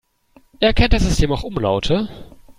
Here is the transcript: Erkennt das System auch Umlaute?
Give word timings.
Erkennt 0.61 0.93
das 0.93 1.03
System 1.03 1.31
auch 1.31 1.43
Umlaute? 1.43 2.09